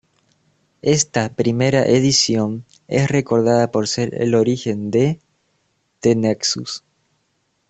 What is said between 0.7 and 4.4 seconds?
Esta primera edición es recordada por ser el